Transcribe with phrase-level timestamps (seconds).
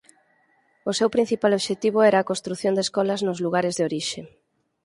[0.89, 4.21] O seu principal obxectivo era a construción de escolas nos lugares de orixe.